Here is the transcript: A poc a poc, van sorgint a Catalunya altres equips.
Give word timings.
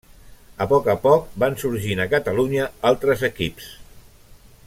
A 0.63 0.65
poc 0.69 0.87
a 0.93 0.95
poc, 1.03 1.27
van 1.43 1.57
sorgint 1.63 2.01
a 2.05 2.09
Catalunya 2.15 2.67
altres 2.93 3.23
equips. 3.31 3.71